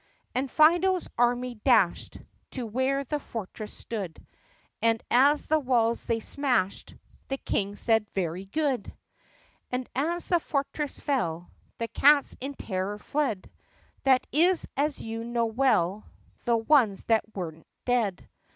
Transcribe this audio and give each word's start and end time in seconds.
And 0.33 0.49
Fido's 0.49 1.07
army 1.15 1.61
dashed 1.63 2.17
To 2.53 2.65
where 2.65 3.03
the 3.03 3.19
fortress 3.19 3.71
stood, 3.71 4.25
And 4.81 5.03
as 5.11 5.45
the 5.45 5.59
walls 5.59 6.05
they 6.07 6.19
smashed 6.19 6.95
The 7.27 7.37
King 7.37 7.75
said, 7.75 8.09
"Very 8.15 8.45
good!" 8.45 8.91
And 9.71 9.87
as 9.93 10.29
the 10.29 10.39
fortress 10.39 10.99
fell 10.99 11.51
The 11.77 11.87
cats 11.87 12.35
in 12.41 12.55
terror 12.55 12.97
fled, 12.97 13.51
That 14.01 14.25
is, 14.31 14.67
as 14.75 14.97
you 14.99 15.23
know 15.23 15.45
well. 15.45 16.05
The 16.45 16.57
ones 16.57 17.03
that 17.03 17.23
were 17.35 17.51
n't 17.53 17.67
dead. 17.85 18.27